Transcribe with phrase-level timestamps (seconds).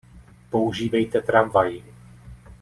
[0.49, 1.81] Používejte tramvaj.